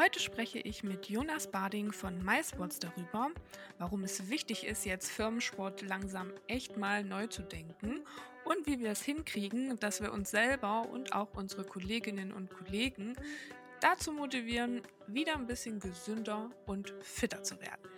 [0.00, 3.28] Heute spreche ich mit Jonas Bading von MySports darüber,
[3.76, 8.00] warum es wichtig ist, jetzt Firmensport langsam echt mal neu zu denken
[8.46, 13.14] und wie wir es hinkriegen, dass wir uns selber und auch unsere Kolleginnen und Kollegen
[13.82, 17.90] dazu motivieren, wieder ein bisschen gesünder und fitter zu werden.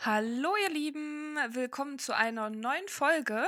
[0.00, 1.05] Hallo ihr Lieben,
[1.50, 3.46] willkommen zu einer neuen Folge.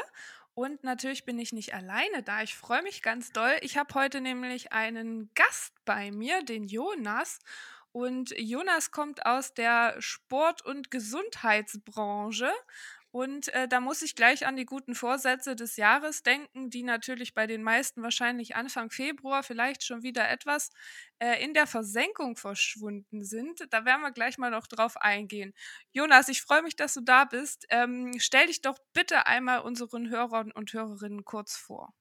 [0.55, 2.43] Und natürlich bin ich nicht alleine da.
[2.43, 3.57] Ich freue mich ganz doll.
[3.63, 7.39] Ich habe heute nämlich einen Gast bei mir, den Jonas.
[7.93, 12.53] Und Jonas kommt aus der Sport- und Gesundheitsbranche
[13.11, 17.33] und äh, da muss ich gleich an die guten Vorsätze des Jahres denken, die natürlich
[17.33, 20.71] bei den meisten wahrscheinlich Anfang Februar vielleicht schon wieder etwas
[21.19, 23.67] äh, in der Versenkung verschwunden sind.
[23.71, 25.55] Da werden wir gleich mal noch drauf eingehen.
[25.93, 27.67] Jonas, ich freue mich, dass du da bist.
[27.71, 31.95] Ähm, stell dich doch bitte einmal unseren Hörern und Hörerinnen kurz vor.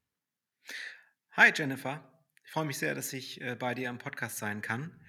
[1.32, 2.04] Hi Jennifer,
[2.44, 5.00] ich freue mich sehr, dass ich äh, bei dir am Podcast sein kann.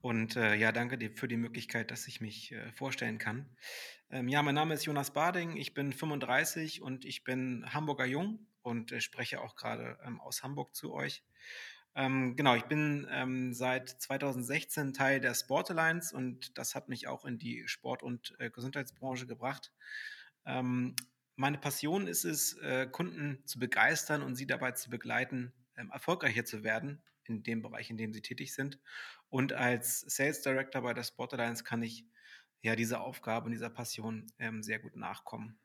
[0.00, 3.46] Und äh, ja, danke dir für die Möglichkeit, dass ich mich äh, vorstellen kann.
[4.10, 8.46] Ähm, ja, mein Name ist Jonas Bading, ich bin 35 und ich bin Hamburger Jung
[8.62, 11.22] und äh, spreche auch gerade ähm, aus Hamburg zu euch.
[11.94, 17.06] Ähm, genau, ich bin ähm, seit 2016 Teil der Sport Alliance und das hat mich
[17.06, 19.70] auch in die Sport- und äh, Gesundheitsbranche gebracht.
[20.46, 20.96] Ähm,
[21.36, 26.46] meine Passion ist es, äh, Kunden zu begeistern und sie dabei zu begleiten, ähm, erfolgreicher
[26.46, 28.78] zu werden in dem Bereich, in dem sie tätig sind.
[29.28, 32.04] Und als Sales Director bei der Sport Alliance kann ich
[32.62, 35.58] ja dieser Aufgabe und dieser Passion ähm, sehr gut nachkommen.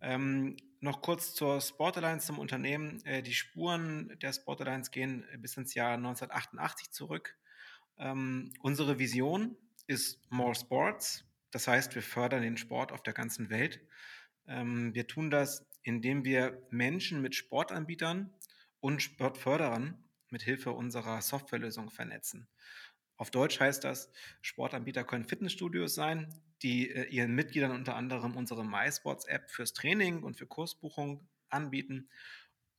[0.00, 3.04] Ähm, noch kurz zur Sport Alliance zum Unternehmen.
[3.04, 7.36] Äh, die Spuren der Sport Alliance gehen bis ins Jahr 1988 zurück.
[7.98, 9.56] Ähm, unsere Vision
[9.86, 11.24] ist More Sports.
[11.50, 13.80] Das heißt, wir fördern den Sport auf der ganzen Welt.
[14.46, 18.34] Ähm, wir tun das, indem wir Menschen mit Sportanbietern
[18.80, 22.48] und Sportförderern mit Hilfe unserer Softwarelösung vernetzen.
[23.16, 24.10] Auf Deutsch heißt das,
[24.42, 30.36] Sportanbieter können Fitnessstudios sein, die äh, ihren Mitgliedern unter anderem unsere MySports-App fürs Training und
[30.36, 32.08] für Kursbuchung anbieten.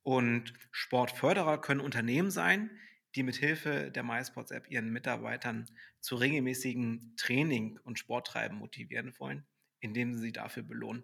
[0.03, 2.69] Und Sportförderer können Unternehmen sein,
[3.15, 5.69] die mit Hilfe der MySports-App ihren Mitarbeitern
[6.01, 9.45] zu regelmäßigen Training und Sporttreiben motivieren wollen,
[9.79, 11.03] indem sie sie dafür belohnen.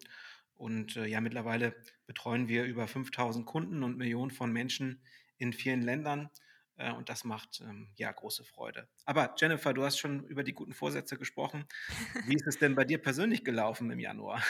[0.53, 1.74] Und äh, ja, mittlerweile
[2.06, 5.01] betreuen wir über 5000 Kunden und Millionen von Menschen
[5.41, 6.29] in vielen Ländern
[6.78, 8.88] äh, und das macht ähm, ja große Freude.
[9.06, 11.66] Aber Jennifer, du hast schon über die guten Vorsätze gesprochen.
[12.25, 14.44] Wie ist es denn bei dir persönlich gelaufen im Januar?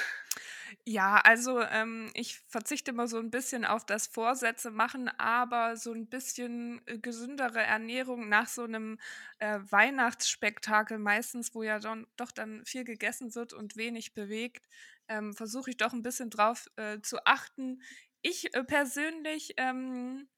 [0.86, 5.92] Ja, also ähm, ich verzichte immer so ein bisschen auf das Vorsätze machen, aber so
[5.92, 8.98] ein bisschen äh, gesündere Ernährung nach so einem
[9.40, 14.70] äh, Weihnachtsspektakel meistens, wo ja dann, doch dann viel gegessen wird und wenig bewegt,
[15.10, 17.82] ähm, versuche ich doch ein bisschen drauf äh, zu achten.
[18.22, 20.30] Ich äh, persönlich ähm,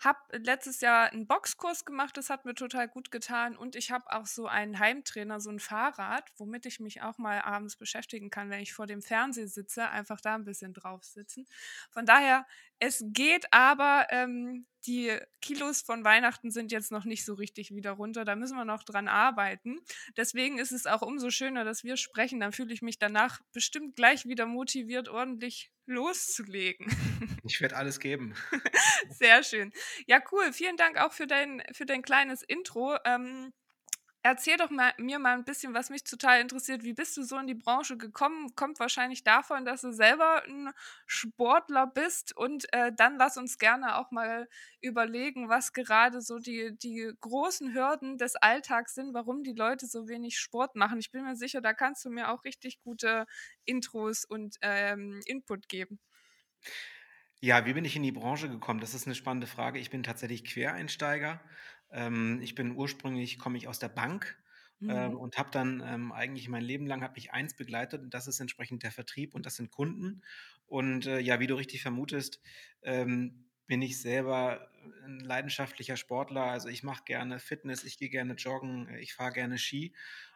[0.00, 4.10] habe letztes Jahr einen Boxkurs gemacht, das hat mir total gut getan und ich habe
[4.12, 8.50] auch so einen Heimtrainer, so ein Fahrrad, womit ich mich auch mal abends beschäftigen kann,
[8.50, 11.46] wenn ich vor dem Fernseher sitze, einfach da ein bisschen drauf sitzen.
[11.90, 12.46] Von daher,
[12.78, 17.92] es geht, aber ähm, die Kilos von Weihnachten sind jetzt noch nicht so richtig wieder
[17.92, 18.24] runter.
[18.24, 19.78] Da müssen wir noch dran arbeiten.
[20.16, 22.40] Deswegen ist es auch umso schöner, dass wir sprechen.
[22.40, 26.86] Dann fühle ich mich danach bestimmt gleich wieder motiviert, ordentlich loszulegen.
[27.44, 28.34] Ich werde alles geben.
[29.08, 29.72] Sehr schön.
[30.06, 30.52] Ja, cool.
[30.52, 32.98] Vielen Dank auch für dein, für dein kleines Intro.
[33.06, 33.54] Ähm,
[34.22, 36.82] Erzähl doch mal, mir mal ein bisschen, was mich total interessiert.
[36.82, 38.54] Wie bist du so in die Branche gekommen?
[38.56, 40.70] Kommt wahrscheinlich davon, dass du selber ein
[41.06, 42.36] Sportler bist.
[42.36, 44.48] Und äh, dann lass uns gerne auch mal
[44.80, 50.08] überlegen, was gerade so die, die großen Hürden des Alltags sind, warum die Leute so
[50.08, 50.98] wenig Sport machen.
[50.98, 53.24] Ich bin mir sicher, da kannst du mir auch richtig gute
[53.64, 56.00] Intros und ähm, Input geben.
[57.40, 58.80] Ja, wie bin ich in die Branche gekommen?
[58.80, 59.78] Das ist eine spannende Frage.
[59.78, 61.40] Ich bin tatsächlich Quereinsteiger.
[61.90, 64.38] Ähm, ich bin ursprünglich, komme ich aus der Bank
[64.86, 65.18] ähm, Mhm.
[65.18, 68.40] und habe dann ähm, eigentlich mein Leben lang hat mich eins begleitet und das ist
[68.40, 70.22] entsprechend der Vertrieb und das sind Kunden.
[70.66, 72.40] Und äh, ja, wie du richtig vermutest,
[72.82, 74.70] ähm, bin ich selber
[75.04, 76.44] ein leidenschaftlicher Sportler.
[76.44, 79.94] Also ich mache gerne Fitness, ich gehe gerne joggen, ich fahre gerne Ski.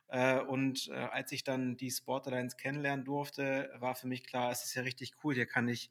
[0.08, 4.50] Äh, und äh, als ich dann die Sport Alliance kennenlernen durfte, war für mich klar,
[4.52, 5.34] es ist ja richtig cool.
[5.34, 5.90] Hier kann ich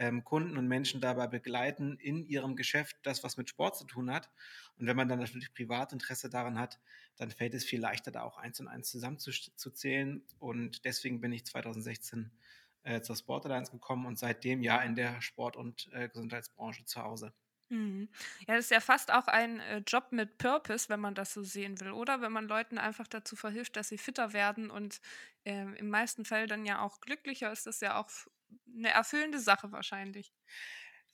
[0.00, 4.10] ähm, Kunden und Menschen dabei begleiten in ihrem Geschäft, das was mit Sport zu tun
[4.10, 4.30] hat.
[4.78, 6.80] Und wenn man dann natürlich Privatinteresse daran hat,
[7.16, 10.24] dann fällt es viel leichter, da auch eins und eins zusammenzuzählen.
[10.38, 12.32] Und deswegen bin ich 2016
[12.82, 17.02] äh, zur Sport Alliance gekommen und seitdem ja in der Sport- und äh, Gesundheitsbranche zu
[17.02, 17.34] Hause.
[17.68, 18.08] Mhm.
[18.48, 21.42] Ja, das ist ja fast auch ein äh, Job mit Purpose, wenn man das so
[21.44, 22.20] sehen will, oder?
[22.22, 25.00] Wenn man Leuten einfach dazu verhilft, dass sie fitter werden und
[25.44, 28.10] äh, im meisten Fall dann ja auch glücklicher ist das ja auch
[28.66, 30.30] 'ne erfüllende Sache wahrscheinlich.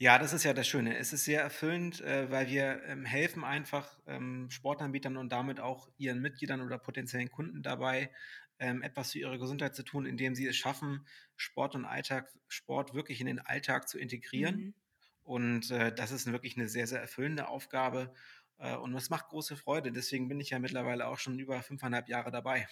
[0.00, 0.98] Ja, das ist ja das Schöne.
[0.98, 5.88] Es ist sehr erfüllend, äh, weil wir, ähm, helfen einfach, ähm, Sportanbietern und damit auch
[5.96, 8.12] ihren Mitgliedern oder potenziellen Kunden dabei,
[8.58, 12.92] ähm, etwas für ihre Gesundheit zu tun, indem sie es schaffen, Sport und Alltag Sport
[12.92, 14.60] wirklich in den Alltag zu integrieren.
[14.60, 14.74] Mhm.
[15.22, 18.12] Und, äh, das ist wirklich 'ne sehr, sehr erfüllende Aufgabe,
[18.58, 19.92] äh, und es macht große Freude.
[19.92, 22.68] Deswegen bin ich ja mittlerweile auch schon über 5 1/2 Jahre dabei.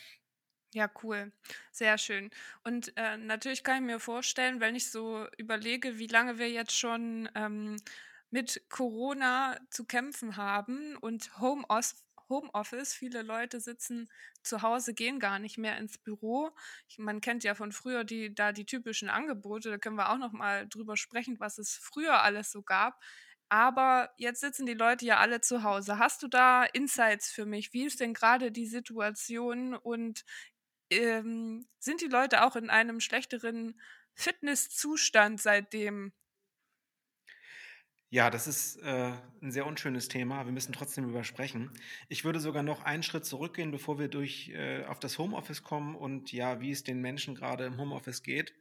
[0.75, 1.31] Ja, cool.
[1.71, 2.31] Sehr schön.
[2.65, 6.77] Und, äh, natürlich kann ich mir vorstellen, wenn ich so überlege, wie lange wir jetzt
[6.77, 7.77] schon, ähm,
[8.31, 12.93] mit Corona zu kämpfen haben und Homeos Homeoffice.
[12.95, 14.09] Viele Leute sitzen
[14.43, 16.51] zu Hause, gehen gar nicht mehr ins Büro.
[16.89, 20.19] Ich man kennt ja von früher die da die typischen Angebote, da können wir auch
[20.19, 22.99] noch mal drüber sprechen, was es früher alles so gab.
[23.51, 25.99] Aber jetzt sitzen die Leute ja alle zu Hause.
[25.99, 27.73] Hast du da Insights für mich?
[27.73, 30.25] Wie ist denn grade die Situation und,
[30.91, 33.81] ähm, sind die Leute auch in einem schlechteren
[34.15, 36.13] Fitnesszustand seitdem?
[38.11, 40.45] Ja, das ist, äh, 'n sehr unschönes Thema.
[40.45, 41.73] Wir müssen trotzdem drüber sprechen.
[42.09, 45.97] Ich würde sogar noch einen Schritt zurückgehen, bevor wir durch äh, auf das Homeoffice kommen
[45.97, 48.55] und ja, wie es den Menschen grade im Homeoffice geht.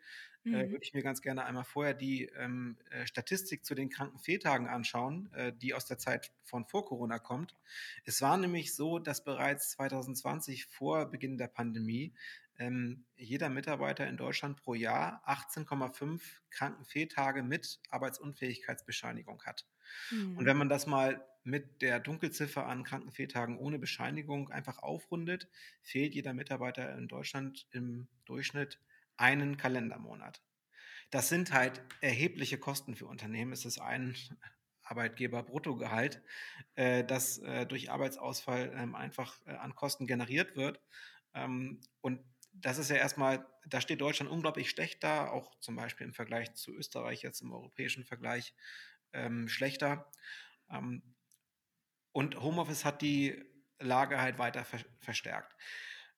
[0.49, 0.71] Äh, Mhm.
[0.71, 5.31] würde ich mir ganz gerne einmal vorher die, ähm, äh, Statistik zu den Krankenfehltagen anschauen,
[5.33, 7.55] äh, die aus der Zeit von vor Corona kommt.
[8.05, 12.13] Es war nämlich so, dass bereits 2020 vor Beginn der Pandemie,
[12.59, 19.65] ähm, jeder Mitarbeiter in Deutschland pro Jahr 18,5 Krankenfehltage mit Arbeitsunfähigkeitsbescheinigung hat.
[20.35, 20.47] Und Mhm.
[20.47, 25.49] wenn man das mal mit der Dunkelziffer an Krankenfehltagen ohne Bescheinigung einfach aufrundet,
[25.81, 28.79] fehlt jeder Mitarbeiter in Deutschland im Durchschnitt
[29.17, 30.41] 1 Kalendermonat.
[31.11, 33.51] Das sind halt erhebliche Kosten für Unternehmen.
[33.51, 34.15] Es ist ein
[34.83, 36.21] Arbeitgeber-Bruttogehalt,
[36.75, 40.81] äh, das, äh, durch Arbeitsausfall, ähm, einfach, äh, an Kosten generiert wird.
[41.33, 42.19] Ähm, und
[42.53, 46.13] das ist ja erst mal da steht Deutschland unglaublich schlecht da, auch zum Beispiel im
[46.13, 48.53] Vergleich zu Österreich jetzt im europäischen Vergleich,
[49.13, 50.11] ähm, schlechter.
[52.11, 53.43] Und Homeoffice hat die
[53.79, 55.55] Lage halt weiter ver verstärkt.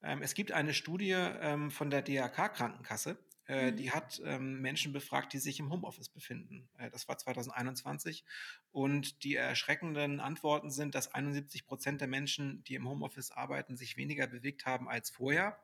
[0.06, 3.18] Ähm, es gibt eine Studie, ähm, von der DRK-Krankenkasse,
[3.48, 3.76] äh, Mhm.
[3.76, 6.70] die hat, ähm, Menschen befragt, die sich im Homeoffice befinden.
[6.78, 8.24] Äh, das war 2021
[8.72, 13.98] und die erschreckenden Antworten sind, dass 71 % der Menschen, die im Homeoffice arbeiten, sich
[13.98, 15.60] weniger bewegt haben als vorher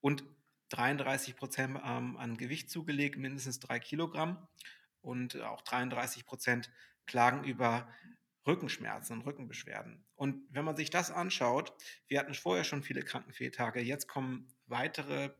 [0.00, 0.24] und
[0.70, 4.48] 33 % haben an Gewicht zugelegt, mindestens 3 Kilogramm
[5.00, 6.70] und auch 33 %
[7.06, 7.88] klagen über
[8.46, 10.04] Rückenschmerzen und Rückenbeschwerden.
[10.14, 11.72] Und wenn man sich das anschaut
[12.08, 15.30] wir hatten vorher schon viele Krankenfehltage, jetzt kommen weitere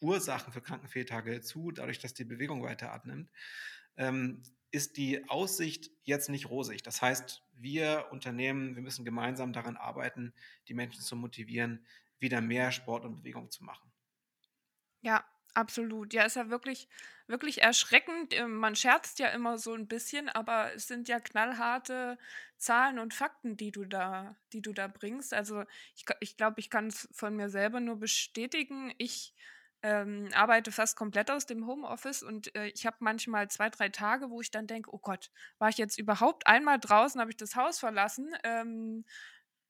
[0.00, 3.30] Ursachen für Krankenfehltage hinzu, dadurch, dass die Bewegung weiter abnimmt,
[3.96, 6.82] ähm, ist die Aussicht jetzt nicht rosig.
[6.82, 10.32] Das heißt, wir Unternehmen, wir müssen gemeinsam daran arbeiten,
[10.68, 11.84] die Menschen zu motivieren,
[12.18, 13.90] wieder mehr Sport und Bewegung zu machen.
[15.02, 16.12] Ja, absolut.
[16.14, 16.88] Ja, ist ja wirklich
[17.26, 18.34] wirklich erschreckend.
[18.34, 22.18] Ähm, man scherzt ja immer so 'n bisschen, aber es sind ja knallharte
[22.58, 25.32] Zahlen und Fakten, die du da die du da bringst.
[25.34, 25.64] Also,
[25.94, 28.92] ich ich glaube, ich kann's von mir selber nur bestätigen.
[28.98, 29.34] Ich,
[29.82, 34.28] ähm, arbeite fast komplett aus dem Homeoffice und, äh, ich habe manchmal 2, 3 Tage,
[34.30, 37.20] wo ich dann denke: „Oh Gott, war ich jetzt überhaupt einmal draußen?
[37.20, 39.04] Habe ich das Haus verlassen?“ Ähm,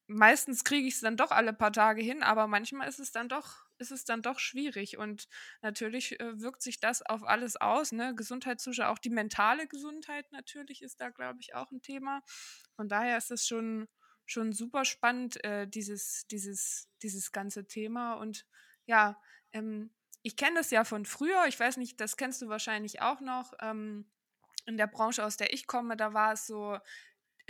[0.09, 3.70] meistens kriege ich's dann doch alle paar Tage hin, aber manchmal ist es dann doch
[3.81, 5.29] ist es dann doch schwierig und
[5.62, 8.14] natürlich, äh, wirkt sich das auf alles aus, ne?
[8.14, 12.23] Gesundheitszuschau auch die mentale Gesundheit natürlich ist da, glaube ich, auch 'n Thema.
[12.76, 13.88] Von daher ist das schon
[14.26, 18.47] schon super spannend, äh, dieses dieses dieses ganze Thema und
[18.87, 19.21] ja,
[19.52, 21.47] ähm, ich kenne das ja von früher.
[21.49, 23.52] Ich weiß nicht, das kennst du wahrscheinlich auch noch.
[23.61, 24.11] Ähm,
[24.66, 26.78] in der Branche, aus der ich komme, da war es so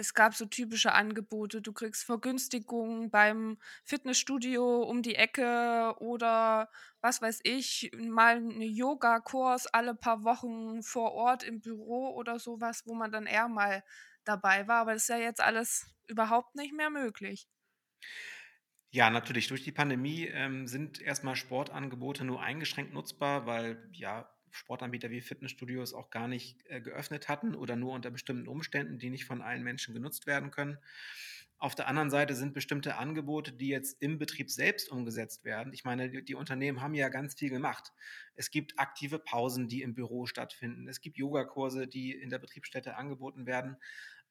[0.00, 1.62] es gab so typische Angebote.
[1.62, 9.66] Du kriegst Vergünstigungen beim Fitnessstudio um die Ecke oder was weiß ich, mal 'ne Yogakurs
[9.69, 13.85] alle paar Wochen vor Ort im Büro oder so was, wo man dann eher mal
[14.25, 14.80] dabei war.
[14.83, 17.47] Aber das ist ja jetzt alles überhaupt nicht mehr möglich.
[18.92, 19.47] Ja, natürlich.
[19.49, 25.21] Durch die Pandemie, ähm, sind erst mal Sportangebote nur eingeschränkt nutzbar, weil, ja, Sportanbieter wie
[25.21, 29.42] Fitnessstudios auch gar nicht, äh, geöffnet hatten oder nur unter bestimmten Umständen, die nicht von
[29.42, 30.78] allen Menschen genutzt werden können.
[31.59, 35.85] Auf der anderen Seite sind bestimmte Angebote, die jetzt im Betrieb selbst umgesetzt werden ich
[35.85, 37.92] meine, die Unternehmen haben ja ganz viel gemacht.
[38.35, 40.88] Es gibt aktive Pausen, die im Büro stattfinden.
[40.88, 43.76] Es gibt Yogakurse, die in der Betriebsstätte angeboten werden.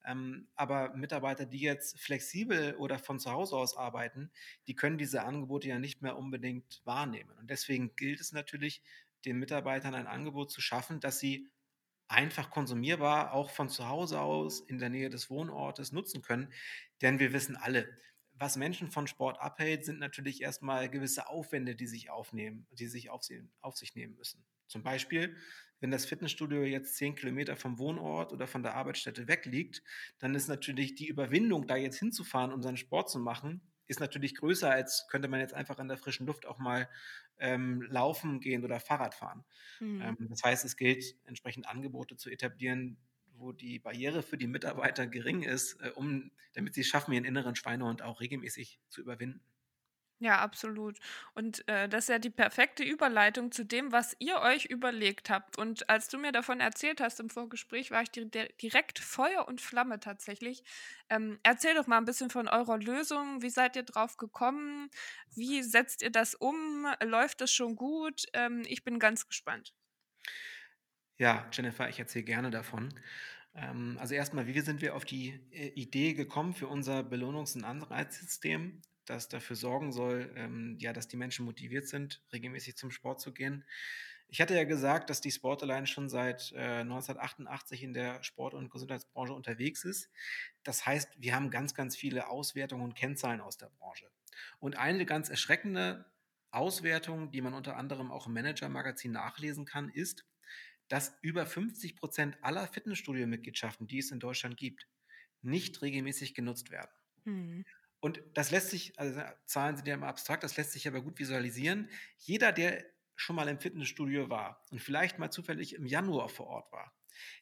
[0.05, 4.31] Ähm, aber Mitarbeiter, die jetzt flexibel oder von zu Hause aus arbeiten,
[4.67, 7.31] die können diese Angebote ja nicht mehr unbedingt wahrnehmen.
[7.39, 8.81] Und deswegen gilt es natürlich,
[9.25, 11.49] den Mitarbeitern ein Angebot zu schaffen, das sie
[12.07, 16.51] einfach konsumierbar auch von zu Hause aus in der Nähe des Wohnortes nutzen können.
[17.01, 17.95] Denn wir wissen alle,
[18.33, 23.09] was Menschen von Sport abhält, sind natürlich erstmal gewisse Aufwände, die sich aufnehmen, die sich
[23.09, 24.45] auf, sie, auf sich nehmen müssen.
[24.67, 25.35] Zum Beispiel,
[25.81, 29.83] wenn das Fitnessstudio jetzt zehn Kilometer vom Wohnort oder von der Arbeitsstätte weg liegt,
[30.19, 34.35] dann ist natürlich die Überwindung, da jetzt hinzufahren, um seinen Sport zu machen, ist natürlich
[34.35, 36.87] größer, als könnte man jetzt einfach in der frischen Luft auch mal
[37.39, 39.43] ähm, laufen gehen oder Fahrrad fahren.
[39.79, 40.01] Mhm.
[40.01, 42.97] Ähm, das heißt, es gilt, entsprechend Angebote zu etablieren,
[43.33, 47.25] wo die Barriere für die Mitarbeiter gering ist, äh, um, damit sie es schaffen, ihren
[47.25, 49.41] inneren Schweinehund auch regelmäßig zu überwinden.
[50.21, 50.99] Ja, absolut.
[51.33, 55.57] Und, äh, das ist ja die perfekte Überleitung zu dem, was ihr euch überlegt habt.
[55.57, 58.29] Und als du mir davon erzählt hast im Vorgespräch, war ich di
[58.61, 60.63] direkt Feuer und Flamme tatsächlich.
[61.09, 63.41] Ähm, erzähl doch mal ein bisschen von eurer Lösung.
[63.41, 64.89] Wie seid ihr drauf gekommen?
[65.35, 66.85] Wie setzt ihr das um?
[67.01, 68.25] Läuft das schon gut?
[68.33, 69.73] Ähm, ich bin ganz gespannt.
[71.17, 72.93] Ja, Jennifer, ich erzähle gerne davon.
[73.53, 77.63] Ähm, also erstmal, wie sind wir auf die äh, Idee gekommen für unser Belohnungs- und
[77.65, 78.81] Anreizsystem?
[79.09, 83.33] Das dafür sorgen soll, ähm, ja, dass die Menschen motiviert sind, regelmäßig zum Sport zu
[83.33, 83.65] gehen.
[84.27, 88.53] Ich hatte ja gesagt, dass die Sport Alliance schon seit äh, 1988 in der Sport-
[88.53, 90.09] und Gesundheitsbranche unterwegs ist.
[90.63, 94.05] Das heißt, wir haben ganz, ganz viele Auswertungen und Kennzahlen aus der Branche.
[94.59, 96.05] Und eine ganz erschreckende
[96.51, 100.25] Auswertung, die man unter anderem auch im Manager-Magazin nachlesen kann, ist,
[100.89, 104.87] dass über 50 Prozent aller Fitnessstudio-Mitgliedschaften, die es in Deutschland gibt,
[105.41, 106.91] nicht regelmäßig genutzt werden.
[107.23, 107.65] Mhm.
[107.99, 111.19] Und das lässt sich, also Zahlen sind ja immer abstrakt, das lässt sich aber gut
[111.19, 111.89] visualisieren.
[112.17, 116.71] Jeder, der schon mal im Fitnessstudio war und vielleicht mal zufällig im Januar vor Ort
[116.71, 116.93] war,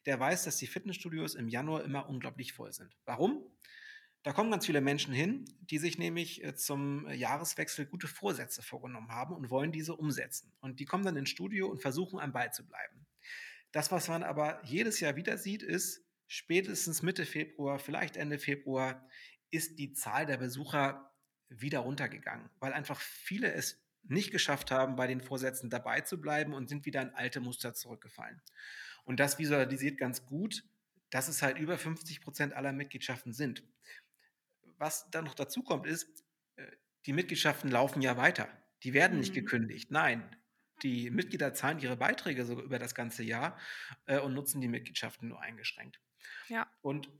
[0.06, 2.96] der weiß, dass die Fitnessstudios im Januar immer unglaublich voll sind.
[3.04, 3.46] Warum?
[4.24, 9.10] Da kommen ganz viele Menschen hin, die sich nämlich äh, zum Jahreswechsel gute Vorsätze vorgenommen
[9.10, 10.52] haben und wollen diese umsetzen.
[10.60, 13.06] Und die kommen dann ins Studio und versuchen, am Ball zu bleiben.
[13.70, 19.08] Das, was man aber jedes Jahr wieder sieht, ist, spätestens Mitte Februar, vielleicht Ende Februar,
[19.50, 21.12] ist die Zahl der Besucher
[21.48, 26.54] wieder runtergegangen, weil einfach viele es nicht geschafft haben, bei den Vorsätzen dabei zu bleiben
[26.54, 28.40] und sind wieder in alte Muster zurückgefallen.
[29.04, 30.64] Und das visualisiert ganz gut,
[31.10, 33.64] dass es halt über 50 Prozent aller Mitgliedschaften sind.
[34.76, 36.24] Was dann noch dazu kommt, ist,
[36.56, 36.66] äh,
[37.06, 38.48] die Mitgliedschaften laufen ja weiter.
[38.82, 39.20] Die werden mhm.
[39.20, 39.90] nicht gekündigt.
[39.90, 40.36] Nein,
[40.82, 43.58] die Mitglieder zahlen ihre Beiträge sogar über das ganze Jahr
[44.06, 46.00] äh, und nutzen die Mitgliedschaften nur eingeschränkt.
[46.48, 46.70] Ja.
[46.82, 47.10] Und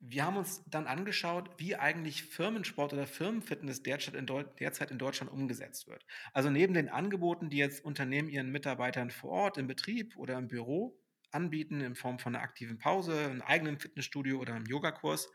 [0.00, 4.26] wir haben uns dann angeschaut, wie eigentlich Firmensport oder Firmenfitness derzeit in,
[4.58, 6.04] derzeit in, Deutschland umgesetzt wird.
[6.32, 10.48] Also neben den Angeboten, die jetzt Unternehmen ihren Mitarbeitern vor Ort im Betrieb oder im
[10.48, 15.30] Büro anbieten, in Form von einer aktiven Pause, einem eigenen Fitnessstudio oder einem Yogakurs,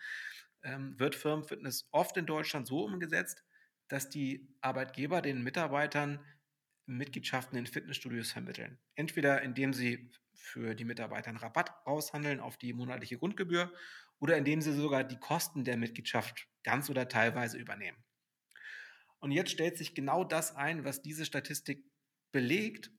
[0.63, 3.43] ähm, wird Firmenfitness oft in Deutschland so umgesetzt,
[3.87, 6.19] dass die Arbeitgeber den Mitarbeitern
[6.85, 8.79] Mitgliedschaften in Fitnessstudios vermitteln.
[8.95, 13.71] Entweder indem sie für die Mitarbeiter einen Rabatt aushandeln auf die monatliche Grundgebühr
[14.19, 17.97] oder indem sie sogar die Kosten der Mitgliedschaft ganz oder teilweise übernehmen.
[19.19, 21.83] Und jetzt stellt sich genau das ein, was diese Statistik
[22.31, 22.91] belegt.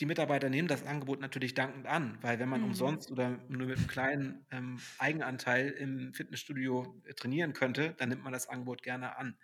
[0.00, 2.68] Die Mitarbeiter nehmen das Angebot natürlich dankend an, weil wenn man mhm.
[2.68, 8.22] umsonst oder nur mit einem kleinen ähm, Eigenanteil im Fitnessstudio äh, trainieren könnte, dann nimmt
[8.22, 9.36] man das Angebot gerne an.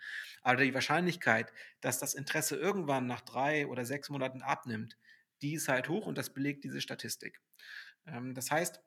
[0.43, 4.97] Aber die Wahrscheinlichkeit, dass das Interesse irgendwann nach drei oder sechs Monaten abnimmt,
[5.43, 7.41] die ist halt hoch und das belegt diese Statistik.
[8.07, 8.81] Ähm, das heißt,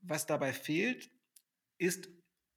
[0.00, 1.10] was dabei fehlt,
[1.78, 2.08] ist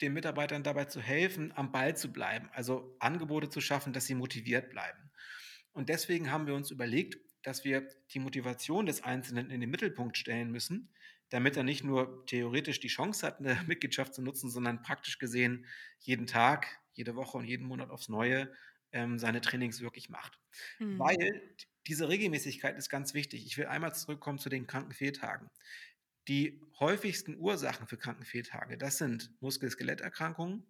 [0.02, 4.16] den Mitarbeitern dabei zu helfen, am Ball zu bleiben, also Angebote zu schaffen, dass sie
[4.16, 5.12] motiviert bleiben.
[5.72, 10.18] Und deswegen haben wir uns überlegt, dass wir die Motivation des Einzelnen in den Mittelpunkt
[10.18, 10.94] stellen müssen,
[11.30, 15.66] damit er nicht nur theoretisch die Chance hat, eine Mitgliedschaft zu nutzen, sondern praktisch gesehen
[16.00, 18.52] jeden Tag, jede Woche und jeden Monat aufs Neue
[18.92, 20.40] ähm, seine Trainings wirklich macht.
[20.80, 21.00] Mhm.
[21.00, 21.56] Weil
[21.88, 23.46] diese Regelmäßigkeit ist ganz wichtig.
[23.46, 25.50] Ich will einmal zurückkommen zu den Krankenfehltagen.
[26.28, 30.66] Die häufigsten Ursachen für Krankenfehltage, das sind Muskel-Skeletterkrankungen,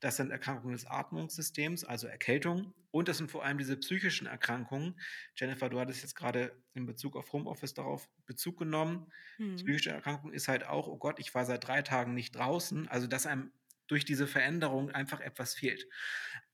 [0.00, 2.74] das sind Erkrankungen des Atmungssystems, also Erkältung.
[2.90, 4.98] Und das sind vor allem diese psychischen Erkrankungen.
[5.36, 9.10] Jennifer, du hattest jetzt gerade in Bezug auf Homeoffice darauf Bezug genommen.
[9.36, 9.56] Hm.
[9.56, 12.88] Psychische Erkrankung ist halt auch, oh Gott, ich war seit drei Tagen nicht draußen.
[12.88, 13.52] Also, dass einem
[13.86, 15.86] durch diese Veränderung einfach etwas fehlt.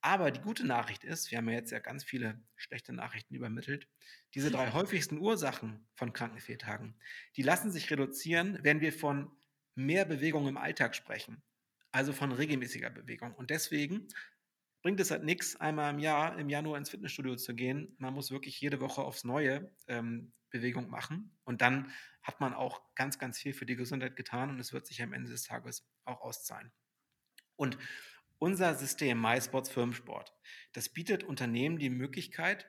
[0.03, 3.89] Aber die gute Nachricht ist, wir haben ja jetzt ja ganz viele schlechte Nachrichten übermittelt,
[4.35, 6.97] diese drei häufigsten Ursachen von Krankenfehltagen,
[7.37, 9.31] die lassen sich reduzieren, wenn wir von
[9.75, 11.43] mehr Bewegung im Alltag sprechen,
[11.93, 13.33] also von regelmäßiger Bewegung.
[13.35, 14.09] Und deswegen
[14.83, 17.95] bringt es halt nichts, einmal im Jahr, im Januar ins Fitnessstudio zu gehen.
[17.99, 21.37] Man muss wirklich jede Woche aufs Neue ähm, Bewegung machen.
[21.45, 21.93] Und dann
[22.23, 25.13] hat man auch ganz, ganz viel für die Gesundheit getan und es wird sich am
[25.13, 26.73] Ende des Tages auch auszahlen.
[27.57, 27.79] Und
[28.43, 30.35] unser System MySports Firmensport,
[30.73, 32.69] das bietet Unternehmen die Möglichkeit,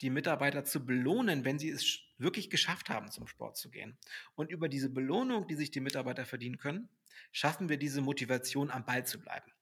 [0.00, 3.98] die Mitarbeiter zu belohnen, wenn sie es wirklich geschafft haben, zum Sport zu gehen.
[4.34, 6.88] Und über diese Belohnung, die sich die Mitarbeiter verdienen können,
[7.32, 9.52] schaffen wir diese Motivation, am Ball zu bleiben.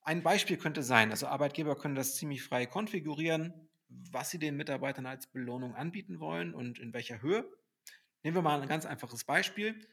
[0.00, 5.04] ein Beispiel könnte sein, also Arbeitgeber können das ziemlich frei konfigurieren, was sie den Mitarbeitern
[5.04, 7.44] als Belohnung anbieten wollen und in welcher Höhe.
[8.22, 9.86] Nehmen wir mal ein ganz einfaches Beispiel.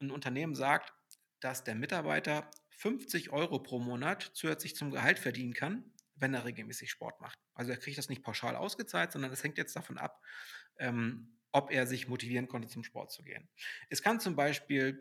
[0.00, 0.94] Ein Unternehmen sagt,
[1.40, 2.48] dass der Mitarbeiter
[2.82, 5.84] 50 Euro pro Monat zusätzlich zum Gehalt verdienen kann,
[6.16, 7.38] wenn er regelmäßig Sport macht.
[7.54, 10.20] Also er kriegt das nicht pauschal ausgezahlt, sondern es hängt jetzt davon ab,
[10.78, 13.48] ähm, ob er sich motivieren konnte, zum Sport zu gehen.
[13.88, 15.00] Es kann zum Beispiel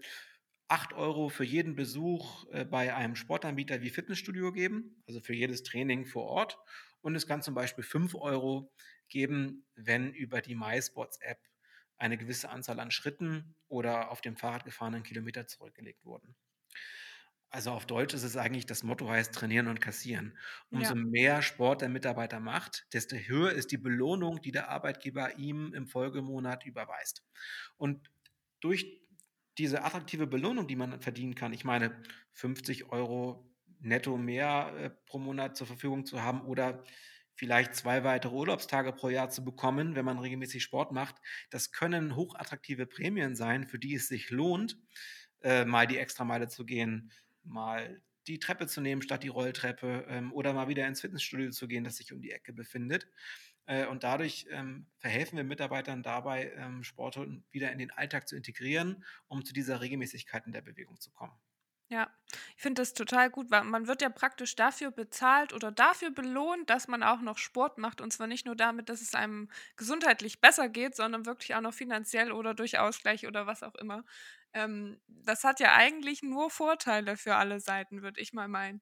[0.67, 5.63] 8 Euro für jeden Besuch äh, bei einem Sportanbieter wie Fitnessstudio geben, also für jedes
[5.63, 6.59] Training vor Ort.
[7.01, 8.71] Und es kann zum Beispiel 5 Euro
[9.09, 11.39] geben, wenn über die MySports-App
[11.97, 16.35] eine gewisse Anzahl an Schritten oder auf dem Fahrrad gefahrenen Kilometer zurückgelegt wurden.
[17.53, 20.37] Also auf Deutsch ist es eigentlich, das Motto heißt trainieren und kassieren.
[20.69, 20.95] Umso Ja.
[20.95, 25.85] mehr Sport der Mitarbeiter macht, desto höher ist die Belohnung, die der Arbeitgeber ihm im
[25.87, 27.25] Folgemonat überweist.
[27.77, 28.09] Und
[28.61, 29.01] durch
[29.57, 35.19] diese attraktive Belohnung, die man verdienen kann, ich meine, 50 Euro netto mehr äh, pro
[35.19, 36.83] Monat zur Verfügung zu haben oder
[37.33, 41.15] vielleicht zwei weitere Urlaubstage pro Jahr zu bekommen, wenn man regelmäßig Sport macht,
[41.49, 44.77] das können hochattraktive Prämien sein, für die es sich lohnt,
[45.41, 47.11] äh, mal die Extrameile zu gehen,
[47.43, 51.67] mal die Treppe zu nehmen statt die Rolltreppe ähm, oder mal wieder ins Fitnessstudio zu
[51.67, 53.07] gehen, das sich um die Ecke befindet.
[53.65, 57.19] Äh, und dadurch ähm, verhelfen wir Mitarbeitern dabei, ähm, Sport
[57.51, 61.33] wieder in den Alltag zu integrieren, um zu dieser Regelmäßigkeit in der Bewegung zu kommen.
[61.91, 62.09] Ja,
[62.55, 66.69] ich finde das total gut, weil man wird ja praktisch dafür bezahlt oder dafür belohnt,
[66.69, 70.39] dass man auch noch Sport macht und zwar nicht nur damit, dass es einem gesundheitlich
[70.39, 74.05] besser geht, sondern wirklich auch noch finanziell oder durch Ausgleich oder was auch immer.
[74.53, 78.81] Ähm, das hat ja eigentlich nur Vorteile für alle Seiten, würde ich mal meinen.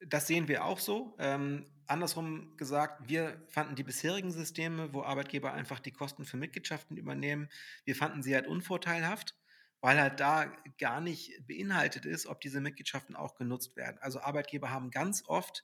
[0.00, 1.16] Das sehen wir auch so.
[1.18, 6.96] Ähm, andersrum gesagt, wir fanden die bisherigen Systeme, wo Arbeitgeber einfach die Kosten für Mitgliedschaften
[6.96, 7.48] übernehmen,
[7.84, 9.34] wir fanden sie halt unvorteilhaft,
[9.84, 13.98] weil halt da gar nicht beinhaltet ist, ob diese Mitgliedschaften auch genutzt werden.
[14.00, 15.62] Also Arbeitgeber haben ganz oft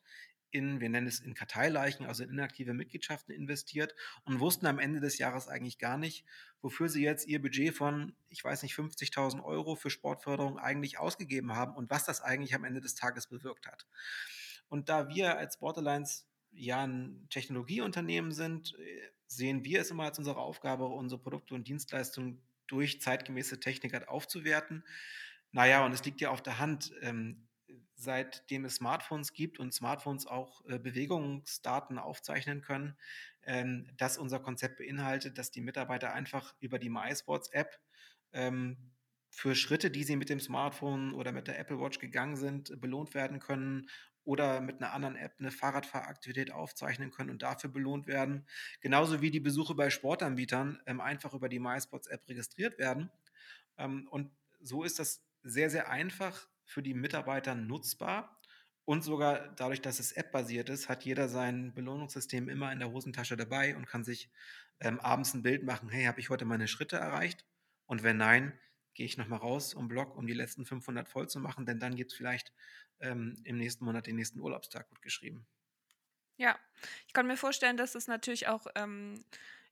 [0.50, 5.00] in, wir nennen es in Karteileichen, also in inaktive Mitgliedschaften investiert und wussten am Ende
[5.00, 6.26] des Jahres eigentlich gar nicht,
[6.60, 11.54] wofür sie jetzt ihr Budget von, ich weiß nicht, 50.000 Euro für Sportförderung eigentlich ausgegeben
[11.54, 13.86] haben und was das eigentlich am Ende des Tages bewirkt hat.
[14.68, 20.18] Und da wir als Borderlines ja ein Technologieunternehmen sind, äh, sehen wir es immer als
[20.18, 24.84] unsere Aufgabe, unsere Produkte und Dienstleistungen durch zeitgemäße Technik halt aufzuwerten.
[25.52, 27.48] Naja, und es liegt ja auf der Hand, ähm,
[27.94, 32.96] seitdem es Smartphones gibt und Smartphones auch äh, Bewegungsdaten aufzeichnen können,
[33.42, 37.78] ähm, dass unser Konzept beinhaltet, dass die Mitarbeiter einfach über die MySports-App
[38.32, 38.92] ähm,
[39.30, 43.14] für Schritte, die sie mit dem Smartphone oder mit der Apple Watch gegangen sind, belohnt
[43.14, 43.88] werden können
[44.30, 48.46] oder mit einer anderen App eine Fahrradfahraktivität aufzeichnen können und dafür belohnt werden.
[48.80, 53.10] Genauso wie die Besuche bei Sportanbietern ähm, einfach über die MySports-App registriert werden.
[53.76, 58.40] Ähm, und so ist das sehr, sehr einfach für die Mitarbeiter nutzbar.
[58.84, 63.36] Und sogar dadurch, dass es App-basiert ist, hat jeder sein Belohnungssystem immer in der Hosentasche
[63.36, 64.30] dabei und kann sich
[64.78, 67.44] ähm, abends ein Bild machen, hey, habe ich heute meine Schritte erreicht?
[67.86, 68.52] Und wenn nein,
[68.94, 71.96] gehe ich nochmal raus um Block, um die letzten 500 voll zu machen, denn dann
[71.96, 72.52] gibt es vielleicht
[73.00, 75.46] ähm, im nächsten Monat den nächsten Urlaubstag gut geschrieben.
[76.38, 76.58] Ja,
[77.06, 79.24] ich kann mir vorstellen, dass es natürlich auch ähm,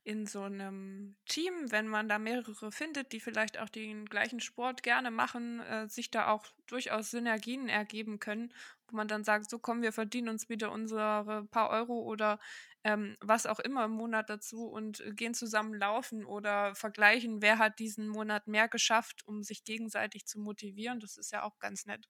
[0.05, 4.83] in so einem Team, wenn man da mehrere findet, die vielleicht auch den gleichen Sport
[4.83, 8.53] gerne machen, äh, sich da auch durchaus Synergien ergeben können,
[8.87, 12.39] wo man dann sagt, so komm, wir verdienen uns wieder unsere paar Euro oder
[12.85, 17.79] ähm, was auch immer im Monat dazu und gehen zusammen laufen oder vergleichen, wer hat
[17.79, 21.01] diesen Monat mehr geschafft, um sich gegenseitig zu motivieren.
[21.01, 22.09] Das ist ja auch ganz nett.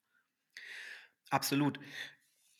[1.29, 1.79] Absolut.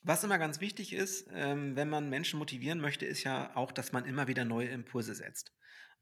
[0.02, 3.92] Was immer ganz wichtig ist, ähm, wenn man Menschen motivieren möchte, ist ja auch, dass
[3.92, 5.54] man immer wieder neue Impulse setzt.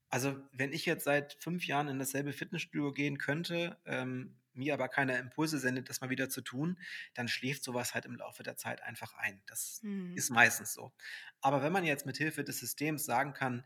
[0.10, 4.90] Also, wenn ich jetzt seit fünf Jahren in dasselbe Fitnessstudio gehen könnte, ähm, mir aber
[4.90, 6.80] keine Impulse sendet, das mal wieder zu tun,
[7.16, 9.44] dann schläft sowas halt im Laufe der Zeit einfach ein.
[9.48, 10.14] Das Mhm.
[10.16, 10.94] ist meistens so.
[11.42, 13.66] Aber wenn man jetzt mit Hilfe des Systems sagen kann,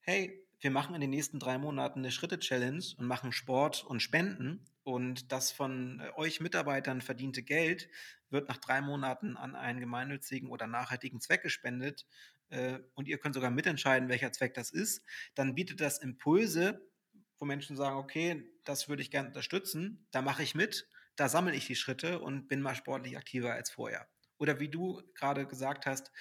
[0.00, 4.64] hey, wir machen in den nächsten drei Monaten eine Schritte-Challenge und machen Sport und Spenden.
[4.82, 7.88] Und das von äh, euch Mitarbeitern verdiente Geld
[8.28, 12.06] wird nach drei Monaten an einen gemeinnützigen oder nachhaltigen Zweck gespendet.
[12.50, 15.02] Äh, und ihr könnt sogar mitentscheiden, welcher Zweck das ist,
[15.34, 16.86] dann bietet das Impulse,
[17.38, 21.54] wo Menschen sagen, okay, das würde ich gerne unterstützen, da mache ich mit, da sammle
[21.54, 24.08] ich die Schritte und bin mal sportlich aktiver als vorher.
[24.36, 26.12] Oder wie du gerade gesagt hast,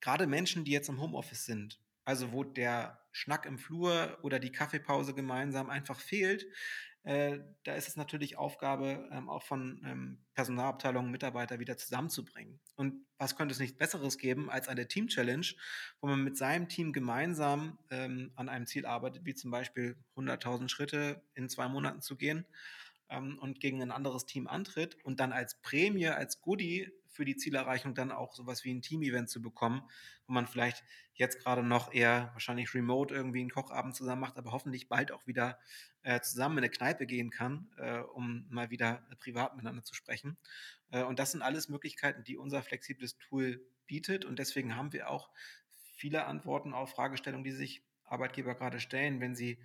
[0.00, 4.52] gerade Menschen, die jetzt im Homeoffice sind, also wo der Schnack im Flur oder die
[4.52, 6.46] Kaffeepause gemeinsam einfach fehlt,
[7.02, 12.58] äh, da ist es natürlich Aufgabe ähm, auch von ähm, Personalabteilungen, Mitarbeiter wieder zusammenzubringen.
[12.74, 15.46] Und was könnte es nicht Besseres geben als eine Team-Challenge,
[16.00, 20.68] wo man mit seinem Team gemeinsam ähm, an einem Ziel arbeitet, wie zum Beispiel 100.000
[20.68, 22.44] Schritte in zwei Monaten zu gehen
[23.08, 27.36] ähm, und gegen ein anderes Team antritt und dann als Prämie, als Goodie für die
[27.36, 29.82] Zielerreichung dann auch sowas wie ein Team-Event zu bekommen,
[30.26, 34.52] wo man vielleicht jetzt gerade noch eher wahrscheinlich remote irgendwie einen Kochabend zusammen macht, aber
[34.52, 35.58] hoffentlich bald auch wieder
[36.02, 40.36] äh, zusammen in eine Kneipe gehen kann, äh, um mal wieder privat miteinander zu sprechen.
[40.90, 44.24] Äh, und das sind alles Möglichkeiten, die unser flexibles Tool bietet.
[44.24, 45.30] Und deswegen haben wir auch
[45.96, 49.58] viele Antworten auf Fragestellungen, die sich Arbeitgeber gerade stellen, wenn sie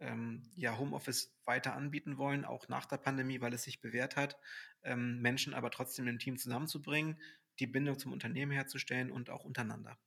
[0.00, 4.36] ähm, ja, Homeoffice weiter anbieten wollen, auch nach der Pandemie, weil es sich bewährt hat,
[4.82, 7.20] ähm, Menschen aber trotzdem im Team zusammenzubringen,
[7.58, 9.98] die Bindung zum Unternehmen herzustellen und auch untereinander.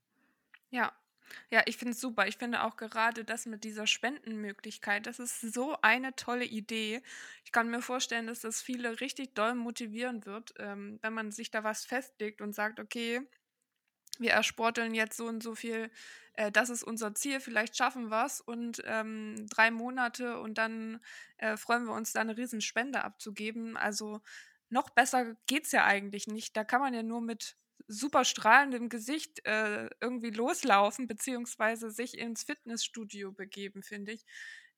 [0.71, 0.93] Ja,
[1.51, 2.27] ja, ich finde es super.
[2.27, 7.01] Ich finde auch gerade das mit dieser Spendenmöglichkeit, das ist so eine tolle Idee.
[7.45, 11.51] Ich kann mir vorstellen, dass das viele richtig doll motivieren wird, ähm, wenn man sich
[11.51, 13.21] da was festlegt und sagt, okay,
[14.19, 15.91] wir ersporteln jetzt so und so viel,
[16.39, 21.01] äh, das ist unser Ziel, vielleicht schaffen wir es und ähm, drei Monate und dann
[21.37, 23.75] äh, freuen wir uns, da eine Riesenspende abzugeben.
[23.75, 24.21] Also
[24.69, 26.55] noch besser geht es ja eigentlich nicht.
[26.55, 32.43] Da kann man ja nur mit super strahlendem Gesicht äh, irgendwie loslaufen, beziehungsweise sich ins
[32.43, 34.25] Fitnessstudio begeben, finde ich.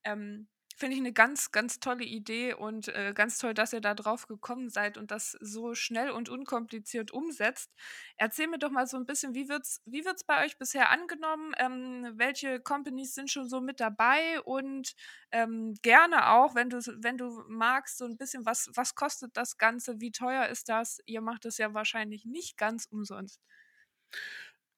[0.02, 3.94] Ähm, Finde ich eine ganz, ganz tolle Idee und äh, ganz toll, dass ihr da
[3.94, 7.70] drauf gekommen seid und das so schnell und unkompliziert umsetzt.
[8.16, 11.52] Erzähl mir doch mal so ein bisschen, wie wird's, wie wird's bei euch bisher angenommen?
[11.58, 14.40] Ähm, welche Companies sind schon so mit dabei?
[14.42, 14.94] Und
[15.30, 19.58] ähm, gerne auch, wenn du, wenn du magst, so ein bisschen, was, was kostet das
[19.58, 20.00] Ganze?
[20.00, 21.00] Wie teuer ist das?
[21.06, 23.40] Ihr macht es ja wahrscheinlich nicht ganz umsonst.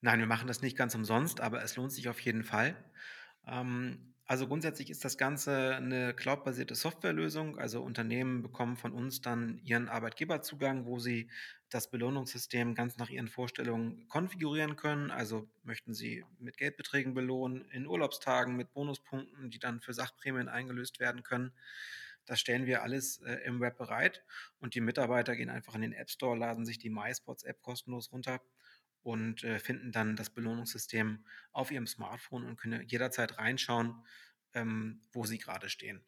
[0.00, 2.76] Nein, wir machen das nicht ganz umsonst, aber es lohnt sich auf jeden Fall.
[3.46, 7.58] Ähm, also grundsätzlich ist das Ganze eine cloudbasierte Softwarelösung.
[7.58, 11.30] Also Unternehmen bekommen von uns dann ihren Arbeitgeberzugang, wo sie
[11.68, 15.10] das Belohnungssystem ganz nach ihren Vorstellungen konfigurieren können.
[15.10, 21.00] Also möchten sie mit Geldbeträgen belohnen, in Urlaubstagen mit Bonuspunkten, die dann für Sachprämien eingelöst
[21.00, 21.52] werden können.
[22.24, 24.24] Das stellen wir alles äh, im Web bereit
[24.58, 28.40] und die Mitarbeiter gehen einfach in den App Store, laden sich die MySpots-App kostenlos runter
[29.04, 33.94] und äh, finden dann das Belohnungssystem auf ihrem Smartphone und können jederzeit reinschauen,
[34.54, 36.04] ähm, wo sie gerade stehen.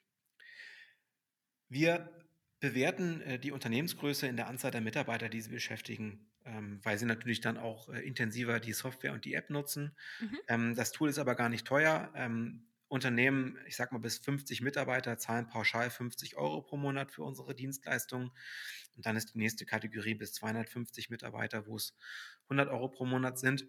[1.69, 2.11] Wir
[2.59, 7.07] bewerten äh, die Unternehmensgröße in der Anzahl der Mitarbeiter, die sie beschäftigen, ähm, weil sie
[7.07, 9.95] natürlich dann auch äh, intensiver die Software und die App nutzen.
[10.21, 10.39] Mhm.
[10.49, 12.13] Ähm, das Tool ist aber gar nicht teuer.
[12.15, 17.25] Ähm, Unternehmen, ich sag mal bis 50 Mitarbeiter, zahlen pauschal 50 Euro pro Monat für
[17.25, 18.31] unsere Dienstleistungen.
[18.97, 21.97] Und dann ist die nächste Kategorie bis 250 Mitarbeiter, wo es
[22.45, 23.67] 100 Euro pro Monat sind.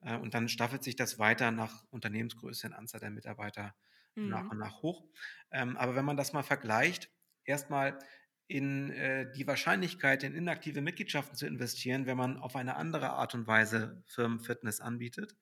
[0.00, 3.74] Äh, und dann staffelt sich das weiter nach Unternehmensgröße in Anzahl der Mitarbeiter
[4.14, 4.28] mhm.
[4.28, 5.04] nach und nach hoch.
[5.50, 7.10] Ähm, aber wenn man das mal vergleicht,
[7.44, 7.98] erstmal
[8.46, 13.34] in äh, die Wahrscheinlichkeit, in inaktive Mitgliedschaften zu investieren, wenn man auf eine andere Art
[13.34, 15.36] und Weise Firmenfitness anbietet,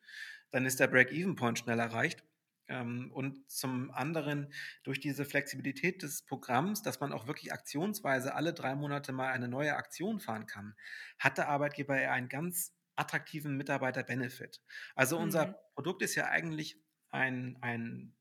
[0.50, 2.24] dann ist der Break-Even-Point schnell erreicht.
[2.72, 8.54] Ähm, und zum anderen durch diese Flexibilität des Programms, dass man auch wirklich aktionsweise alle
[8.54, 10.74] drei Monate mal eine neue Aktion fahren kann,
[11.18, 14.62] hat der Arbeitgeber ja einen ganz attraktiven Mitarbeiter-Benefit.
[14.94, 15.54] Also unser mhm.
[15.74, 16.80] Produkt ist ja eigentlich
[17.10, 18.14] ein, ein,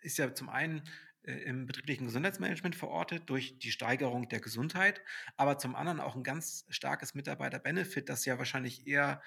[0.00, 0.84] ist ja zum einen
[1.22, 5.02] äh, im betrieblichen Gesundheitsmanagement verortet durch die Steigerung der Gesundheit,
[5.36, 9.20] aber zum anderen auch ein ganz starkes Mitarbeiter-Benefit, das ja wahrscheinlich eher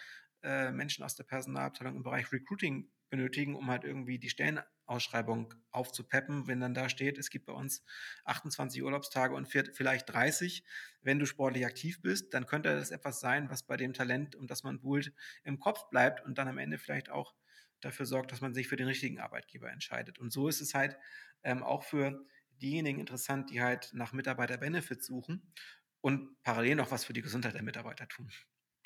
[0.43, 6.47] äh, Menschen aus der Personalabteilung im Bereich Recruiting benötigen, um halt irgendwie die Stellenausschreibung aufzupeppen,
[6.47, 7.83] wenn dann da steht, es gibt bei uns
[8.25, 10.63] 28 Urlaubstage und vielleicht 30.
[11.01, 14.47] Wenn du sportlich aktiv bist, dann könnte das etwas sein, was bei dem Talent, um
[14.47, 17.35] das man buhlt, im Kopf bleibt und dann am Ende vielleicht auch
[17.81, 20.19] dafür sorgt, dass man sich für den richtigen Arbeitgeber entscheidet.
[20.19, 20.97] Und so ist es halt
[21.43, 25.53] ähm, auch für diejenigen interessant, die halt nach Mitarbeiter-Benefits suchen
[26.01, 28.31] und parallel noch was für die Gesundheit der Mitarbeiter tun.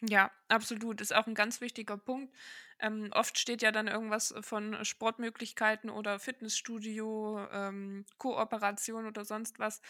[0.04, 1.00] Ja, absolut.
[1.00, 2.36] Ist auch ein ganz wichtiger Punkt.
[2.82, 9.82] Ähm, oft steht ja dann irgendwas von Sportmöglichkeiten oder Fitnessstudio, ähm, Kooperation oder sonst was.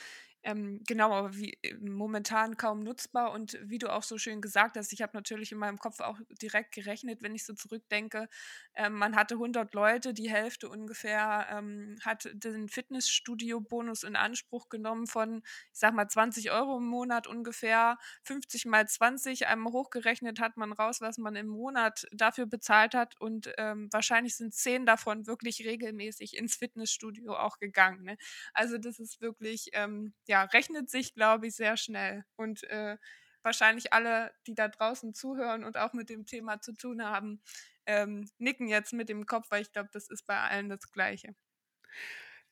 [0.43, 3.31] Ähm, genau, aber wie äh, momentan kaum nutzbar.
[3.31, 6.19] Und wie du auch so schön gesagt hast, ich habe natürlich in meinem Kopf auch
[6.41, 8.27] direkt gerechnet, wenn ich so zurückdenke,
[8.75, 15.07] ähm, man hatte 100 Leute, die Hälfte ungefähr ähm, hat den Fitnessstudio-Bonus in Anspruch genommen
[15.07, 20.57] von, ich sag mal, 20 Euro im Monat ungefähr, 50 mal 20, einmal hochgerechnet hat
[20.57, 25.27] man raus, was man im Monat dafür bezahlt hat und ähm, wahrscheinlich sind 10 davon
[25.27, 28.03] wirklich regelmäßig ins Fitnessstudio auch gegangen.
[28.03, 28.17] Ne?
[28.53, 32.25] Also das ist wirklich, ähm, ja, rechnet sich, glaube ich, sehr schnell.
[32.35, 32.97] Und äh,
[33.43, 37.41] wahrscheinlich alle, die da draußen zuhören und auch mit dem Thema zu tun haben,
[37.85, 41.35] ähm, nicken jetzt mit dem Kopf, weil ich glaube, das ist bei allen das Gleiche.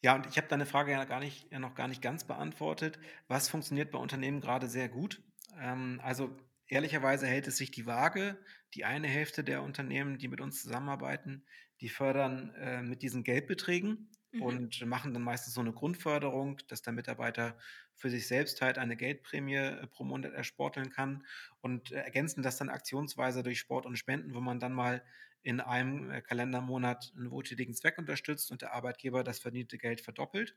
[0.02, 3.00] Ja, und ich habe deine Frage ja, gar nicht, ja noch gar nicht ganz beantwortet.
[3.28, 5.22] Was funktioniert bei Unternehmen gerade sehr gut?
[5.58, 6.36] Ähm, also
[6.70, 8.38] ehrlicherweise hält es sich die Waage.
[8.74, 11.46] Die eine Hälfte der Unternehmen, die mit uns zusammenarbeiten,
[11.82, 14.42] die fördern äh, mit diesen Geldbeträgen mhm.
[14.42, 17.58] und machen dann meistens so eine Grundförderung, dass der Mitarbeiter
[17.96, 21.26] für sich selbst halt eine Geldprämie äh, pro Monat ersporteln kann
[21.62, 25.04] und äh, ergänzen das dann aktionsweise durch Sport und Spenden, wo man dann mal
[25.42, 30.56] in einem äh, Kalendermonat einen wohltätigen Zweck unterstützt und der Arbeitgeber das verdiente Geld verdoppelt.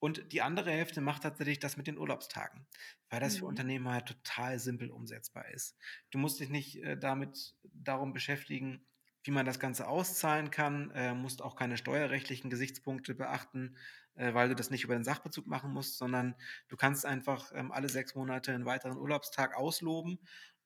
[0.00, 2.66] Und die andere Hälfte macht tatsächlich das mit den Urlaubstagen,
[3.10, 3.38] weil das mhm.
[3.38, 5.76] für Unternehmer halt total simpel umsetzbar ist.
[6.10, 8.86] Du musst dich nicht äh, damit darum beschäftigen,
[9.24, 13.76] wie man das Ganze auszahlen kann, äh, musst auch keine steuerrechtlichen Gesichtspunkte beachten,
[14.14, 16.34] äh, weil du das nicht über den Sachbezug machen musst, sondern
[16.68, 20.18] du kannst einfach ähm, alle sechs Monate einen weiteren Urlaubstag ausloben.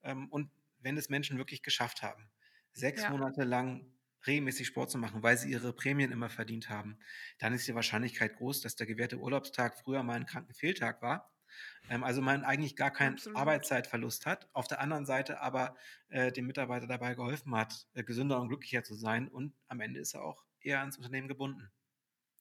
[0.03, 2.29] Ähm, und wenn es Menschen wirklich geschafft haben,
[2.71, 3.09] sechs ja.
[3.09, 3.85] Monate lang
[4.27, 6.99] regelmäßig Sport zu machen, weil sie ihre Prämien immer verdient haben,
[7.39, 11.33] dann ist die Wahrscheinlichkeit groß, dass der gewährte Urlaubstag früher mal ein Krankenfehltag war.
[11.89, 13.33] Ähm, also man eigentlich gar keinen Absolut.
[13.33, 15.75] Arbeitszeitverlust hat, auf der anderen Seite aber
[16.09, 19.99] äh, dem Mitarbeiter dabei geholfen hat, äh, gesünder und glücklicher zu sein und am Ende
[19.99, 21.71] ist er auch eher ans Unternehmen gebunden.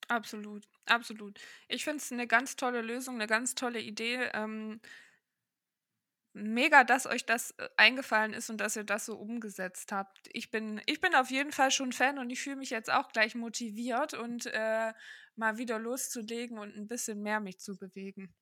[0.09, 1.39] Absolut, absolut.
[1.69, 4.29] Ich finde es eine ganz tolle Lösung, eine ganz tolle Idee.
[4.35, 4.81] Ähm,
[6.33, 10.29] mega, dass euch das äh, eingefallen ist und dass ihr das so umgesetzt habt.
[10.33, 13.09] Ich bin, ich bin auf jeden Fall schon Fan und ich fühle mich jetzt auch
[13.13, 14.93] gleich motiviert und äh,
[15.37, 18.35] mal wieder loszulegen und ein bisschen mehr mich zu bewegen.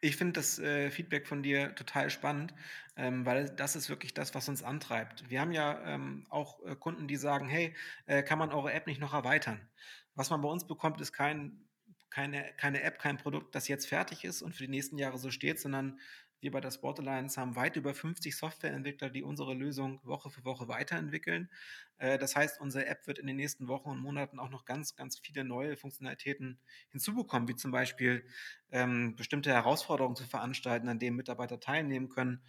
[0.00, 2.54] Ich finde das äh, Feedback von dir total spannend,
[2.96, 5.28] ähm, weil das ist wirklich das, was uns antreibt.
[5.28, 7.74] Wir haben ja ähm, auch äh, Kunden, die sagen, hey,
[8.06, 9.68] äh, kann man eure App nicht noch erweitern?
[10.14, 11.66] Was man bei uns bekommt, ist kein,
[12.10, 15.30] keine, keine App, kein Produkt, das jetzt fertig ist und für die nächsten Jahre so
[15.30, 15.98] steht, sondern
[16.40, 20.44] wir bei der Sport Alliance haben weit über 50 Softwareentwickler, die unsere Lösung Woche für
[20.44, 21.50] Woche weiterentwickeln.
[21.98, 24.94] Äh, das heißt, unsere App wird in den nächsten Wochen und Monaten auch noch ganz,
[24.96, 28.26] ganz viele neue Funktionalitäten hinzubekommen, wie zum Beispiel
[28.70, 32.42] ähm, bestimmte Herausforderungen zu veranstalten, an denen Mitarbeiter teilnehmen können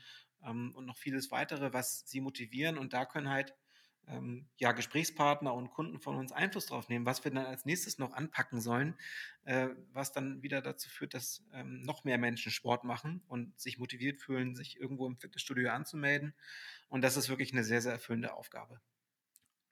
[0.45, 2.78] ähm, und noch vieles weitere, was sie motivieren.
[2.78, 3.56] Und da können halt
[4.07, 7.97] ähm, ja, Gesprächspartner und Kunden von uns Einfluss drauf nehmen, was wir dann als nächstes
[7.97, 8.95] noch anpacken sollen,
[9.43, 13.77] äh, was dann wieder dazu führt, dass ähm, noch mehr Menschen Sport machen und sich
[13.77, 16.33] motiviert fühlen, sich irgendwo im Fitnessstudio anzumelden.
[16.89, 18.79] Und das ist wirklich eine sehr, sehr erfüllende Aufgabe.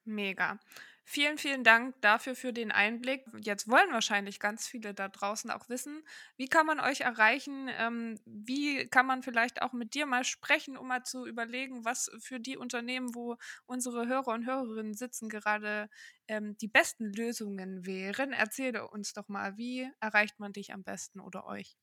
[0.06, 0.60] Mega.
[1.08, 3.26] Vielen, vielen Dank dafür für den Einblick.
[3.40, 6.04] Jetzt wollen wahrscheinlich ganz viele da draußen auch wissen,
[6.38, 7.70] wie kann man euch erreichen?
[7.72, 12.10] Ähm, wie kann man vielleicht auch mit dir mal sprechen, um mal zu überlegen, was
[12.20, 13.36] für die Unternehmen, wo
[13.68, 15.90] unsere Hörer und Hörerinnen sitzen, gerade
[16.28, 18.34] ähm, die besten Lösungen wären?
[18.34, 21.78] Erzähle uns doch mal, wie erreicht man dich am besten oder euch?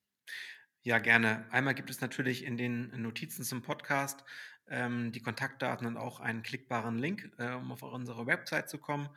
[0.84, 1.46] Ja, gerne.
[1.52, 4.24] Einmal gibt es natürlich in den Notizen zum Podcast
[4.68, 9.08] ähm, die Kontaktdaten und auch einen klickbaren Link, äh, um auf unsere Website zu kommen.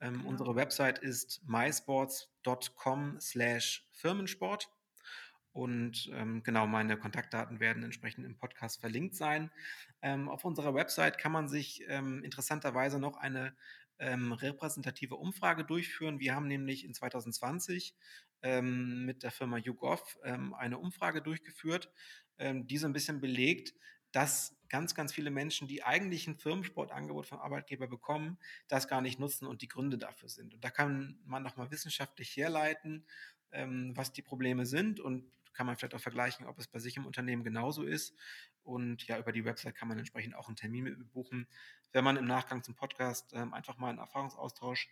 [0.00, 0.28] Ähm, genau.
[0.28, 4.70] Unsere Website ist mysports.com slash Firmensport.
[5.50, 9.50] Und ähm, genau, meine Kontaktdaten werden entsprechend im Podcast verlinkt sein.
[10.02, 13.56] Ähm, auf unserer Website kann man sich ähm, interessanterweise noch eine
[13.98, 16.20] ähm, repräsentative Umfrage durchführen.
[16.20, 17.94] Wir haben nämlich in 2020
[18.42, 21.90] ähm, mit der Firma YouGov ähm, eine Umfrage durchgeführt,
[22.38, 23.74] ähm, die so ein bisschen belegt,
[24.12, 29.18] dass ganz, ganz viele Menschen, die eigentlich ein Firmensportangebot vom Arbeitgeber bekommen, das gar nicht
[29.18, 30.54] nutzen und die Gründe dafür sind.
[30.54, 33.06] Und da kann man nochmal wissenschaftlich herleiten,
[33.50, 36.96] ähm, was die Probleme sind und kann man vielleicht auch vergleichen, ob es bei sich
[36.96, 38.14] im Unternehmen genauso ist.
[38.62, 41.48] Und ja, über die Website kann man entsprechend auch einen Termin buchen.
[41.90, 44.88] Wenn man im Nachgang zum Podcast ähm, einfach mal einen Erfahrungsaustausch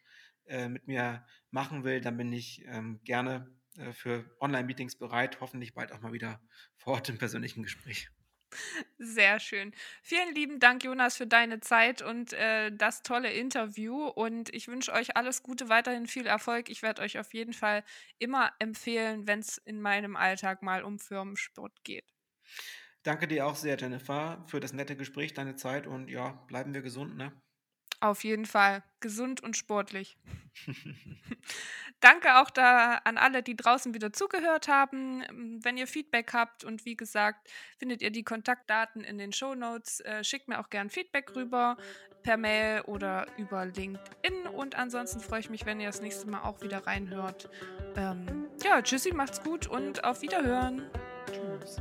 [0.46, 5.72] äh, mit mir machen will, dann bin ich ähm, gerne äh, für Online-Meetings bereit, hoffentlich
[5.72, 6.40] bald auch mal wieder
[6.74, 8.11] vor Ort im persönlichen Gespräch.
[8.99, 9.73] Sehr schön.
[10.03, 14.07] Vielen lieben Dank, Jonas, für deine Zeit und äh, das tolle Interview.
[14.07, 16.69] Und ich wünsche euch alles Gute, weiterhin viel Erfolg.
[16.69, 17.85] Ich werde euch auf jeden Fall
[18.19, 22.05] immer empfehlen, wenn es in meinem Alltag mal um Firmensport geht.
[23.03, 26.83] Danke dir auch sehr, Jennifer, für das nette Gespräch, deine Zeit und ja, bleiben wir
[26.83, 27.33] gesund, ne?
[28.00, 28.82] Auf jeden Fall.
[29.00, 30.16] Gesund und sportlich.
[32.00, 35.22] Danke auch da an alle, die draußen wieder zugehört haben.
[35.62, 40.00] Wenn ihr Feedback habt und wie gesagt, findet ihr die Kontaktdaten in den Show Notes.
[40.00, 41.76] Äh, schickt mir auch gern Feedback rüber
[42.22, 44.46] per Mail oder über LinkedIn.
[44.52, 47.48] Und ansonsten freue ich mich, wenn ihr das nächste Mal auch wieder reinhört.
[47.96, 50.82] Ähm, ja, tschüssi, macht's gut und auf Wiederhören.
[51.30, 51.80] Tschüss.